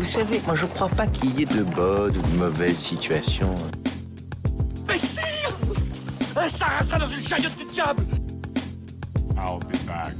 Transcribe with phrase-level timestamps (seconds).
[0.00, 3.54] Vous savez, moi je crois pas qu'il y ait de bonnes ou de mauvaises situations.
[4.88, 5.54] Mais sire
[6.34, 8.02] Un sarrasin dans une chariote du diable
[9.36, 10.14] I'll be back.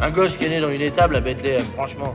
[0.00, 2.14] Un gosse qui est né dans une étable à Bethléem, franchement.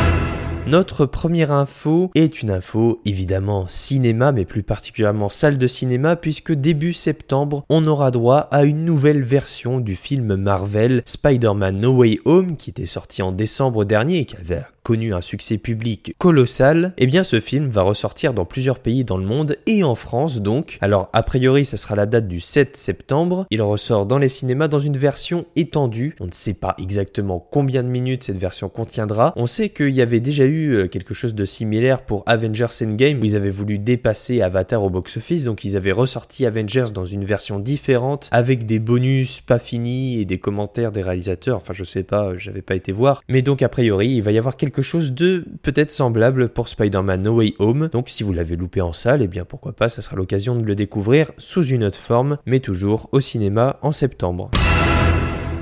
[0.67, 6.53] Notre première info est une info évidemment cinéma, mais plus particulièrement salle de cinéma, puisque
[6.53, 12.19] début septembre, on aura droit à une nouvelle version du film Marvel Spider-Man No Way
[12.25, 16.93] Home, qui était sorti en décembre dernier et qui avait connu un succès public colossal,
[16.97, 20.41] eh bien ce film va ressortir dans plusieurs pays dans le monde et en France
[20.41, 20.77] donc.
[20.81, 24.67] Alors a priori ça sera la date du 7 septembre, il ressort dans les cinémas
[24.67, 29.33] dans une version étendue, on ne sait pas exactement combien de minutes cette version contiendra,
[29.35, 33.19] on sait qu'il y avait déjà eu euh, quelque chose de similaire pour Avengers Endgame
[33.19, 37.25] où ils avaient voulu dépasser Avatar au box-office, donc ils avaient ressorti Avengers dans une
[37.25, 42.03] version différente avec des bonus pas finis et des commentaires des réalisateurs, enfin je sais
[42.03, 45.13] pas, j'avais pas été voir, mais donc a priori il va y avoir quelque chose
[45.13, 47.89] de peut-être semblable pour Spider-Man No Way Home.
[47.91, 50.55] Donc si vous l'avez loupé en salle, et eh bien pourquoi pas, ça sera l'occasion
[50.55, 54.51] de le découvrir sous une autre forme, mais toujours au cinéma en septembre.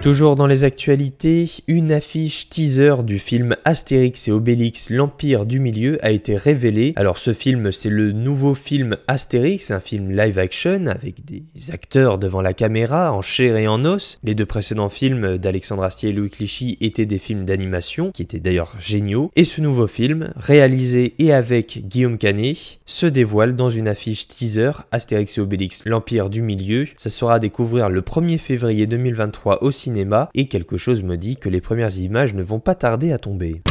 [0.02, 6.00] Toujours dans les actualités, une affiche teaser du film Astérix et Obélix l'Empire du Milieu
[6.02, 6.94] a été révélée.
[6.96, 12.18] Alors ce film c'est le nouveau film Astérix, un film live action avec des acteurs
[12.18, 14.20] devant la caméra en chair et en os.
[14.24, 18.40] Les deux précédents films d'Alexandre Astier et Louis Clichy étaient des films d'animation qui étaient
[18.40, 19.32] d'ailleurs géniaux.
[19.36, 24.72] Et ce nouveau film, réalisé et avec Guillaume Canet, se dévoile dans une affiche teaser
[24.94, 26.86] Astérix et Obélix l'Empire du Milieu.
[26.96, 29.89] Ça sera à découvrir le 1er février 2023 au cinéma
[30.34, 33.62] et quelque chose me dit que les premières images ne vont pas tarder à tomber.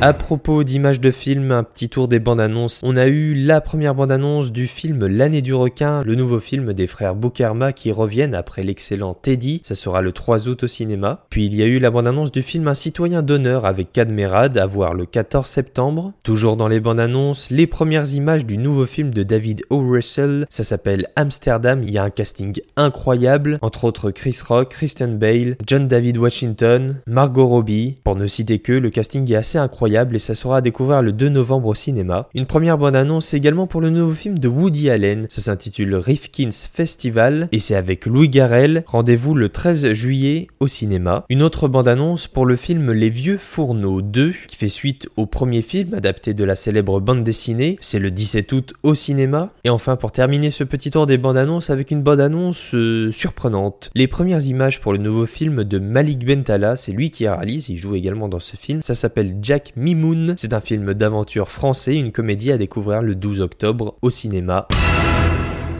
[0.00, 2.80] À propos d'images de films, un petit tour des bandes annonces.
[2.84, 6.72] On a eu la première bande annonce du film L'année du requin, le nouveau film
[6.72, 9.62] des frères Boukarma qui reviennent après l'excellent Teddy.
[9.64, 11.24] Ça sera le 3 août au cinéma.
[11.30, 14.58] Puis il y a eu la bande annonce du film Un citoyen d'honneur avec Cadmerad
[14.58, 16.12] à voir le 14 septembre.
[16.24, 19.78] Toujours dans les bandes annonces, les premières images du nouveau film de David O.
[19.78, 20.44] Russell.
[20.50, 21.82] Ça s'appelle Amsterdam.
[21.82, 27.00] Il y a un casting incroyable, entre autres Chris Rock, Christian Bale, John David Washington,
[27.06, 27.94] Margot Robbie.
[28.02, 31.12] Pour ne citer que, le casting est assez incroyable et ça sera à découvrir le
[31.12, 32.28] 2 novembre au cinéma.
[32.34, 37.48] Une première bande-annonce également pour le nouveau film de Woody Allen, ça s'intitule Rifkin's Festival
[37.52, 38.84] et c'est avec Louis Garrel.
[38.86, 41.24] Rendez-vous le 13 juillet au cinéma.
[41.28, 45.62] Une autre bande-annonce pour le film Les Vieux Fourneaux 2 qui fait suite au premier
[45.62, 49.50] film adapté de la célèbre bande dessinée, c'est le 17 août au cinéma.
[49.64, 53.90] Et enfin pour terminer ce petit tour des bandes-annonces avec une bande-annonce euh, surprenante.
[53.94, 57.78] Les premières images pour le nouveau film de Malik Bentala, c'est lui qui réalise, il
[57.78, 60.34] joue également dans ce film, ça s'appelle Jack Mimoun.
[60.36, 64.68] C'est un film d'aventure français, une comédie à découvrir le 12 octobre au cinéma.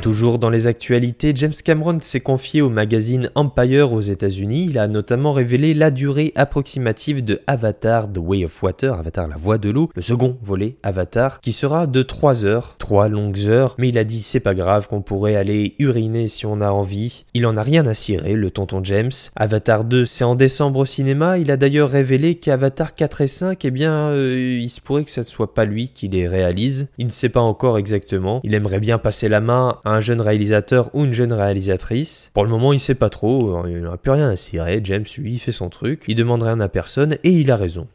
[0.05, 4.67] Toujours dans les actualités, James Cameron s'est confié au magazine Empire aux États-Unis.
[4.69, 9.39] Il a notamment révélé la durée approximative de Avatar The Way of Water, Avatar la
[9.39, 13.77] voie de l'eau, le second volet Avatar, qui sera de 3 heures, 3 longues heures,
[13.79, 17.25] mais il a dit c'est pas grave qu'on pourrait aller uriner si on a envie.
[17.33, 19.11] Il en a rien à cirer, le tonton James.
[19.37, 21.39] Avatar 2, c'est en décembre au cinéma.
[21.39, 25.11] Il a d'ailleurs révélé qu'Avatar 4 et 5, eh bien, euh, il se pourrait que
[25.11, 26.89] ce ne soit pas lui qui les réalise.
[26.99, 28.43] Il ne sait pas encore exactement.
[28.45, 32.31] Il aimerait bien passer la main à un jeune réalisateur ou une jeune réalisatrice.
[32.35, 34.81] Pour le moment, il sait pas trop, il n'a plus rien à cirer.
[34.85, 37.87] James, lui, il fait son truc, il demande rien à personne et il a raison.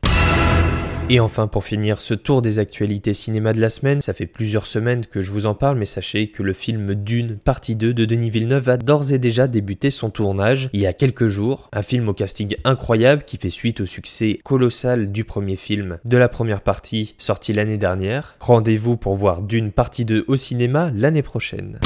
[1.12, 4.68] Et enfin, pour finir ce tour des actualités cinéma de la semaine, ça fait plusieurs
[4.68, 8.06] semaines que je vous en parle, mais sachez que le film Dune, partie 2 de
[8.06, 11.68] Denis Villeneuve a d'ores et déjà débuté son tournage il y a quelques jours.
[11.74, 16.18] Un film au casting incroyable qui fait suite au succès colossal du premier film de
[16.18, 18.36] la première partie sorti l'année dernière.
[18.40, 21.80] Rendez-vous pour voir Dune, partie 2 au cinéma l'année prochaine.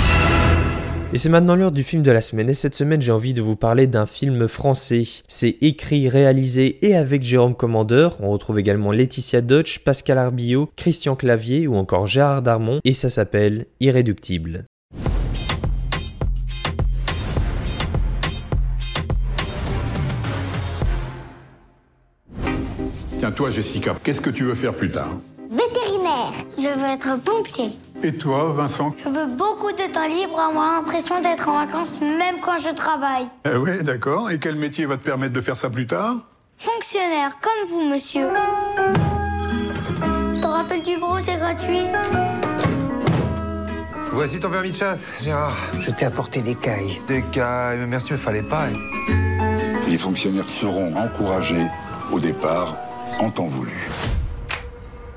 [1.13, 2.49] Et c'est maintenant l'heure du film de la semaine.
[2.49, 5.03] Et cette semaine, j'ai envie de vous parler d'un film français.
[5.27, 8.17] C'est écrit, réalisé et avec Jérôme Commandeur.
[8.19, 12.79] On retrouve également Laetitia Dodge, Pascal Arbillot, Christian Clavier ou encore Gérard Darmon.
[12.83, 14.65] Et ça s'appelle Irréductible.
[23.19, 25.19] Tiens, toi, Jessica, qu'est-ce que tu veux faire plus tard?
[25.51, 26.33] Vétérinaire.
[26.57, 27.69] Je veux être pompier.
[28.05, 32.41] Et toi, Vincent Je veux beaucoup de temps libre, avoir l'impression d'être en vacances même
[32.41, 33.27] quand je travaille.
[33.45, 34.29] Eh ouais, d'accord.
[34.29, 36.17] Et quel métier va te permettre de faire ça plus tard?
[36.57, 38.27] Fonctionnaire, comme vous, monsieur.
[40.35, 41.85] Je te rappelle du bureau, c'est gratuit.
[44.11, 45.57] Voici ton permis de chasse, Gérard.
[45.79, 47.01] Je t'ai apporté des cailles.
[47.07, 48.67] Des cailles, mais merci, mais fallait pas.
[49.87, 51.67] Les fonctionnaires seront encouragés
[52.11, 52.77] au départ
[53.19, 53.87] en temps voulu.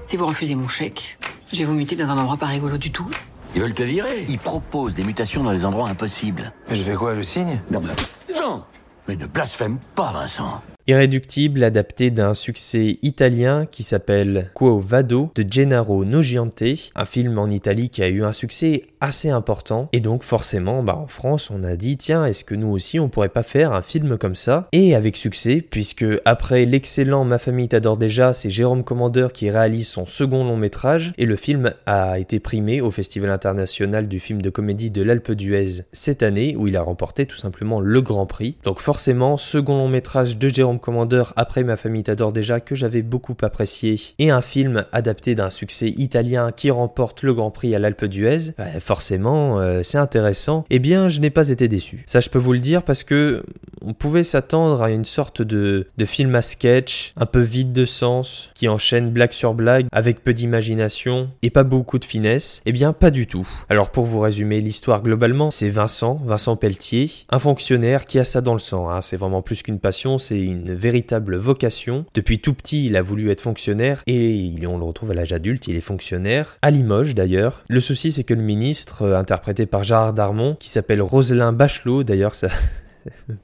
[0.06, 1.19] Si vous refusez mon chèque,
[1.53, 3.09] je vais vous muter dans un endroit pas rigolo du tout.
[3.55, 4.27] Ils veulent te virer.
[4.29, 6.53] Ils proposent des mutations dans des endroits impossibles.
[6.69, 8.35] Mais je fais quoi, le signe Non, mais...
[8.39, 8.65] Non
[9.09, 15.45] Mais ne blasphème pas, Vincent Irréductible, adapté d'un succès italien qui s'appelle Quo Vado de
[15.49, 16.63] Gennaro Noggiante,
[16.95, 19.88] un film en Italie qui a eu un succès assez important.
[19.93, 23.08] Et donc forcément bah, en France on a dit tiens est-ce que nous aussi on
[23.08, 24.69] pourrait pas faire un film comme ça?
[24.73, 29.87] Et avec succès puisque après l'excellent Ma famille t'adore déjà c'est Jérôme Commandeur qui réalise
[29.87, 34.43] son second long métrage et le film a été primé au Festival international du film
[34.43, 38.26] de comédie de l'Alpe d'Huez cette année où il a remporté tout simplement le Grand
[38.26, 38.56] Prix.
[38.64, 43.02] Donc forcément second long métrage de Jérôme Commandeur après Ma famille t'adore déjà que j'avais
[43.02, 44.00] beaucoup apprécié.
[44.19, 48.52] Et un film adapté d'un succès italien qui remporte le Grand Prix à l'Alpe d'Huez
[48.59, 48.64] bah,
[49.11, 52.05] euh, c'est intéressant, eh bien je n'ai pas été déçu.
[52.07, 53.43] Ça je peux vous le dire parce que
[53.83, 57.85] on pouvait s'attendre à une sorte de, de film à sketch, un peu vide de
[57.85, 62.63] sens, qui enchaîne blague sur blague avec peu d'imagination et pas beaucoup de finesse.
[62.67, 63.47] Eh bien pas du tout.
[63.69, 68.41] Alors pour vous résumer l'histoire globalement, c'est Vincent, Vincent Pelletier, un fonctionnaire qui a ça
[68.41, 68.91] dans le sang.
[68.91, 69.03] Hein.
[69.03, 72.05] C'est vraiment plus qu'une passion, c'est une véritable vocation.
[72.15, 75.69] Depuis tout petit, il a voulu être fonctionnaire et on le retrouve à l'âge adulte,
[75.69, 77.65] il est fonctionnaire, à Limoges d'ailleurs.
[77.69, 82.02] Le souci c'est que le ministre euh, interprété par Gérard Darmon, qui s'appelle Roselin Bachelot,
[82.02, 82.49] d'ailleurs ça...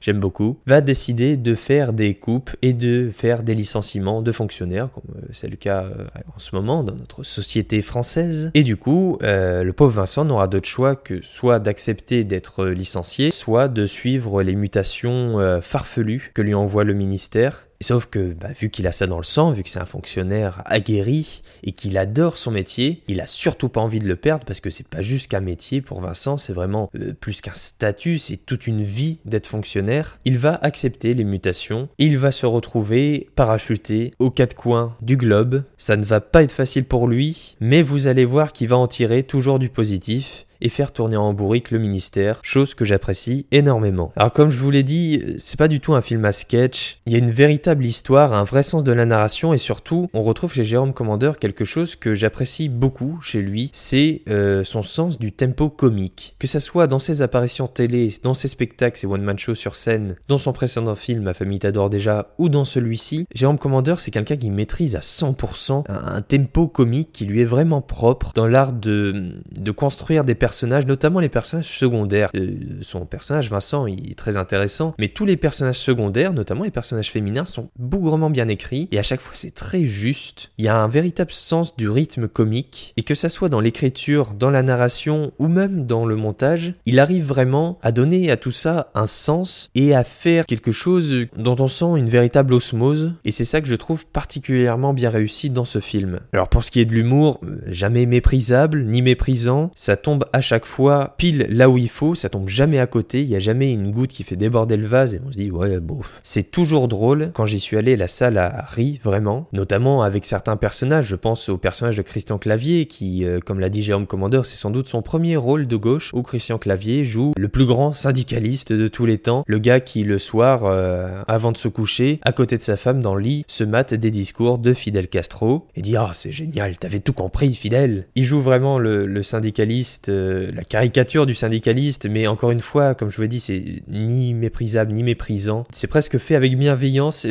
[0.01, 4.89] J'aime beaucoup, va décider de faire des coupes et de faire des licenciements de fonctionnaires,
[4.93, 6.03] comme euh, c'est le cas euh,
[6.35, 8.51] en ce moment dans notre société française.
[8.55, 13.69] Et du coup, le pauvre Vincent n'aura d'autre choix que soit d'accepter d'être licencié, soit
[13.69, 18.87] de suivre les mutations farfelues que lui envoie le ministère sauf que, bah, vu qu'il
[18.87, 22.51] a ça dans le sang, vu que c'est un fonctionnaire aguerri et qu'il adore son
[22.51, 25.39] métier, il a surtout pas envie de le perdre parce que c'est pas juste qu'un
[25.39, 30.17] métier pour Vincent, c'est vraiment euh, plus qu'un statut, c'est toute une vie d'être fonctionnaire.
[30.25, 35.63] Il va accepter les mutations, il va se retrouver parachuté aux quatre coins du globe.
[35.77, 38.87] Ça ne va pas être facile pour lui, mais vous allez voir qu'il va en
[38.87, 44.11] tirer toujours du positif et faire tourner en bourrique le ministère, chose que j'apprécie énormément.
[44.15, 47.13] Alors comme je vous l'ai dit, c'est pas du tout un film à sketch, il
[47.13, 50.53] y a une véritable histoire, un vrai sens de la narration et surtout, on retrouve
[50.53, 55.31] chez Jérôme Commandeur quelque chose que j'apprécie beaucoup chez lui, c'est euh, son sens du
[55.31, 56.35] tempo comique.
[56.39, 60.15] Que ça soit dans ses apparitions télé, dans ses spectacles, ses one-man shows sur scène,
[60.27, 64.37] dans son précédent film Ma famille t'adore déjà, ou dans celui-ci, Jérôme Commandeur c'est quelqu'un
[64.37, 69.33] qui maîtrise à 100% un, tempo comique qui lui est vraiment propre dans l'art de,
[69.51, 72.29] de construire des personnages notamment les personnages secondaires.
[72.35, 76.69] Euh, son personnage, Vincent, il est très intéressant, mais tous les personnages secondaires, notamment les
[76.69, 80.51] personnages féminins, sont bougrement bien écrits, et à chaque fois c'est très juste.
[80.57, 84.33] Il y a un véritable sens du rythme comique, et que ça soit dans l'écriture,
[84.37, 88.51] dans la narration, ou même dans le montage, il arrive vraiment à donner à tout
[88.51, 93.31] ça un sens, et à faire quelque chose dont on sent une véritable osmose, et
[93.31, 96.19] c'est ça que je trouve particulièrement bien réussi dans ce film.
[96.33, 100.41] Alors pour ce qui est de l'humour, euh, jamais méprisable, ni méprisant, ça tombe à
[100.41, 103.39] chaque fois pile là où il faut, ça tombe jamais à côté, il y a
[103.39, 106.19] jamais une goutte qui fait déborder le vase et on se dit ouais bof.
[106.23, 107.31] C'est toujours drôle.
[107.33, 111.05] Quand j'y suis allé, la salle a ri vraiment, notamment avec certains personnages.
[111.05, 114.55] Je pense au personnage de Christian Clavier qui, euh, comme l'a dit Jérôme Commandeur, c'est
[114.55, 118.73] sans doute son premier rôle de gauche où Christian Clavier joue le plus grand syndicaliste
[118.73, 122.31] de tous les temps, le gars qui le soir, euh, avant de se coucher, à
[122.31, 125.81] côté de sa femme dans le lit, se mate des discours de Fidel Castro et
[125.81, 128.07] dit ah c'est génial, t'avais tout compris Fidel.
[128.15, 130.09] Il joue vraiment le, syndicaliste.
[130.09, 130.22] Euh,
[130.53, 134.33] la caricature du syndicaliste, mais encore une fois, comme je vous l'ai dit, c'est ni
[134.33, 135.65] méprisable ni méprisant.
[135.71, 137.27] C'est presque fait avec bienveillance.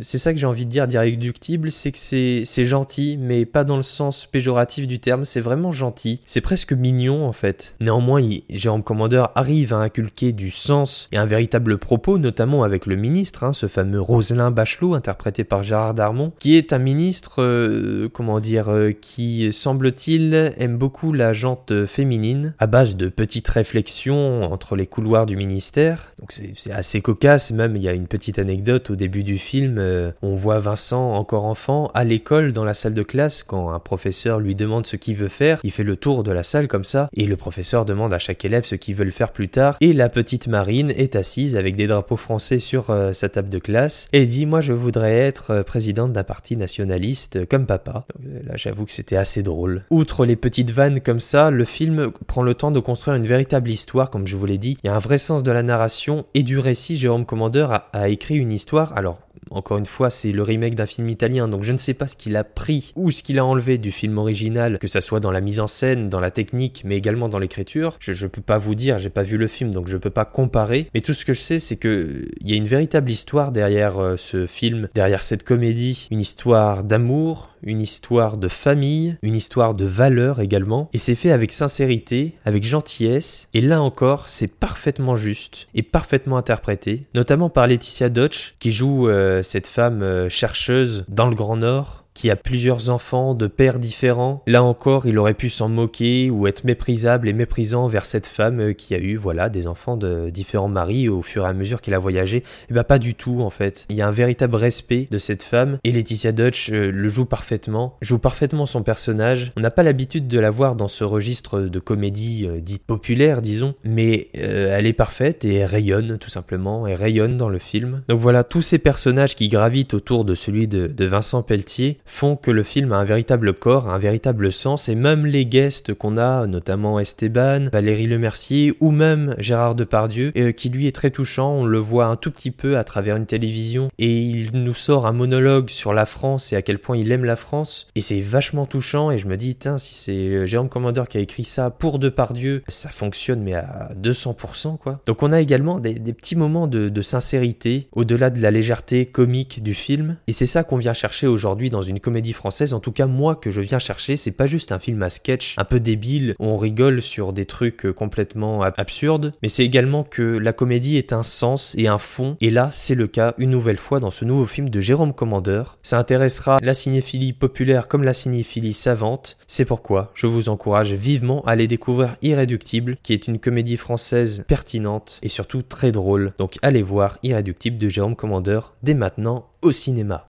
[0.00, 3.76] C'est ça que j'ai envie de dire d'irréductible, c'est que c'est gentil, mais pas dans
[3.76, 5.24] le sens péjoratif du terme.
[5.24, 6.20] C'est vraiment gentil.
[6.26, 7.74] C'est presque mignon en fait.
[7.80, 12.96] Néanmoins, Jérôme Commandeur arrive à inculquer du sens et un véritable propos, notamment avec le
[12.96, 18.08] ministre, hein, ce fameux Roselin Bachelot, interprété par Gérard Darmon, qui est un ministre, euh,
[18.12, 22.27] comment dire, euh, qui semble-t-il aime beaucoup la jante féminine
[22.58, 26.12] à base de petites réflexions entre les couloirs du ministère.
[26.20, 29.76] Donc c'est assez cocasse, même il y a une petite anecdote au début du film,
[29.78, 33.78] euh, on voit Vincent encore enfant à l'école dans la salle de classe quand un
[33.78, 36.84] professeur lui demande ce qu'il veut faire, il fait le tour de la salle comme
[36.84, 39.92] ça et le professeur demande à chaque élève ce qu'il veut faire plus tard et
[39.92, 44.08] la petite Marine est assise avec des drapeaux français sur euh, sa table de classe
[44.12, 48.06] et dit moi je voudrais être euh, présidente d'un parti nationaliste comme papa.
[48.44, 49.82] là j'avoue que c'était assez drôle.
[49.90, 53.70] Outre les petites vannes comme ça, le film prend le temps de construire une véritable
[53.70, 54.78] histoire, comme je vous l'ai dit.
[54.82, 56.96] Il y a un vrai sens de la narration et du récit.
[56.96, 60.86] Jérôme Commandeur a, a écrit une histoire, alors Encore une fois, c'est le remake d'un
[60.86, 63.44] film italien, donc je ne sais pas ce qu'il a pris ou ce qu'il a
[63.44, 66.82] enlevé du film original, que ça soit dans la mise en scène, dans la technique,
[66.84, 67.96] mais également dans l'écriture.
[68.00, 70.24] Je, je peux pas vous dire, j'ai pas vu le film, donc je peux pas
[70.24, 70.88] comparer.
[70.94, 73.98] Mais tout ce que je sais, c'est que il y a une véritable histoire derrière
[73.98, 79.74] euh, ce film, derrière cette comédie, une histoire d'amour, une histoire de famille, une histoire
[79.74, 85.16] de valeur également, et c'est fait avec sincérité, avec gentillesse, et là encore, c'est parfaitement
[85.16, 91.04] juste et parfaitement interprété, notamment par Laetitia Dodge, qui joue euh, cette femme euh, chercheuse
[91.08, 94.42] dans le Grand Nord, qui a plusieurs enfants de pères différents.
[94.48, 98.58] Là encore, il aurait pu s'en moquer ou être méprisable et méprisant vers cette femme
[98.58, 101.80] euh, qui a eu voilà des enfants de différents maris au fur et à mesure
[101.80, 102.38] qu'il a voyagé.
[102.38, 103.86] Et eh bah ben, pas du tout en fait.
[103.88, 107.24] Il y a un véritable respect de cette femme et Laetitia Dutch euh, le joue
[107.24, 109.52] parfaitement, joue parfaitement son personnage.
[109.56, 113.42] On n'a pas l'habitude de la voir dans ce registre de comédie euh, dite populaire,
[113.42, 118.02] disons, mais elle est parfaite et rayonne tout simplement, elle rayonne dans le film.
[118.08, 122.50] Donc voilà, tous ces personnages qui gravitent autour de celui de Vincent Pelletier font que
[122.50, 126.46] le film a un véritable corps, un véritable sens, et même les guests qu'on a,
[126.46, 131.64] notamment Esteban, Valérie Lemercier, ou même Gérard Depardieu, euh, qui lui est très touchant, on
[131.64, 135.12] le voit un tout petit peu à travers une télévision, et il nous sort un
[135.12, 138.66] monologue sur la France et à quel point il aime la France, et c'est vachement
[138.66, 141.98] touchant, et je me dis, tiens, si c'est Jérôme Commander qui a écrit ça pour
[141.98, 145.00] Depardieu, ça fonctionne, mais à 200%, quoi.
[145.06, 149.62] Donc on a également des, petits moments de, de sincérité, au-delà de la légèreté comique
[149.62, 152.92] du film, et c'est ça qu'on vient chercher aujourd'hui dans une comédie française, en tout
[152.92, 155.80] cas moi que je viens chercher, c'est pas juste un film à sketch un peu
[155.80, 160.96] débile on rigole sur des trucs euh, complètement absurdes, mais c'est également que la comédie
[160.96, 164.10] est un sens et un fond, et là c'est le cas une nouvelle fois dans
[164.10, 165.78] ce nouveau film de Jérôme Commandeur.
[165.82, 171.42] Ça intéressera la cinéphilie populaire comme la cinéphilie savante, c'est pourquoi je vous encourage vivement
[171.44, 176.30] à aller découvrir Irréductible, qui est une comédie française pertinente et surtout très drôle.
[176.38, 180.27] Donc allez voir Irréductible de Jérôme Commandeur dès maintenant au cinéma.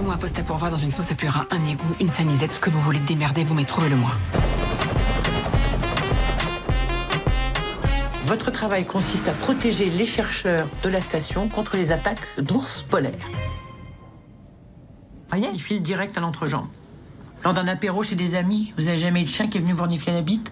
[0.00, 2.58] Trouvez-moi un poste à pourvoir dans une fosse à purin, un égout, une sanisette, ce
[2.58, 4.12] que vous voulez démerder, vous mais trouvez-le moi.
[8.24, 13.12] Votre travail consiste à protéger les chercheurs de la station contre les attaques d'ours polaires.
[15.28, 16.68] Voyez, il file direct à l'entrejambe.
[17.44, 19.74] Lors d'un apéro chez des amis, vous avez jamais eu de chien qui est venu
[19.74, 20.50] vous renifler la bite?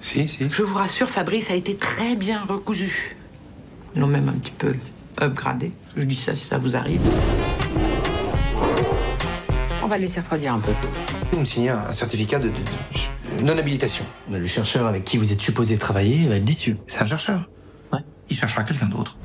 [0.00, 0.50] Si, si.
[0.50, 3.16] Je vous rassure, Fabrice a été très bien recousu.
[3.94, 4.74] Ils l'ont même un petit peu
[5.22, 5.70] upgradé.
[5.96, 7.00] Je dis ça si ça vous arrive.
[9.88, 10.70] On va le laisser refroidir un peu.
[11.32, 12.50] Vous me signez un certificat de,
[13.42, 14.04] non-habilitation.
[14.30, 16.76] Le chercheur avec qui vous êtes supposé travailler va être déçu.
[16.88, 17.48] C'est un chercheur
[17.90, 18.00] Ouais.
[18.28, 19.16] Il cherchera quelqu'un d'autre.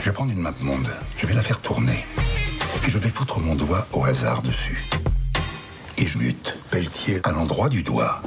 [0.00, 2.06] Je vais prendre une map monde, je vais la faire tourner.
[2.88, 4.88] Et je vais foutre mon doigt au hasard dessus.
[5.98, 8.22] Et je mute Pelletier à l'endroit du doigt.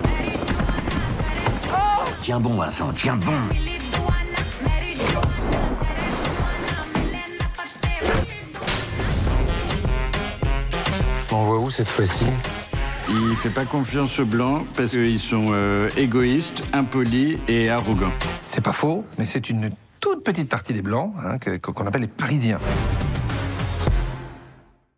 [2.20, 3.34] Tiens bon, Vincent, tiens bon.
[11.32, 12.26] On voit où cette fois-ci?
[13.08, 18.12] Il fait pas confiance aux blancs parce qu'ils sont euh, égoïstes, impolis et arrogants.
[18.42, 19.70] C'est pas faux, mais c'est une
[20.00, 22.60] toute petite partie des blancs hein, qu'on appelle les Parisiens.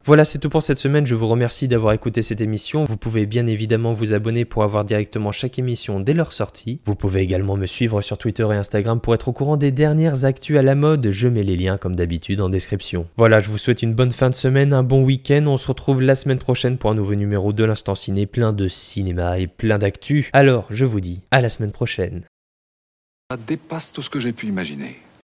[0.04, 1.06] Voilà, c'est tout pour cette semaine.
[1.06, 2.86] Je vous remercie d'avoir écouté cette émission.
[2.86, 6.80] Vous pouvez bien évidemment vous abonner pour avoir directement chaque émission dès leur sortie.
[6.86, 10.26] Vous pouvez également me suivre sur Twitter et Instagram pour être au courant des dernières
[10.26, 11.12] actus à la mode.
[11.12, 13.06] Je mets les liens comme d'habitude en description.
[13.16, 15.44] Voilà, je vous souhaite une bonne fin de semaine, un bon week-end.
[15.46, 18.68] On se retrouve la semaine prochaine pour un nouveau numéro de l'Instant Ciné, plein de
[18.68, 20.30] cinéma et plein d'actu.
[20.34, 22.24] Alors, je vous dis à la semaine prochaine.
[23.30, 24.98] Ça dépasse tout ce que j'ai pu imaginer.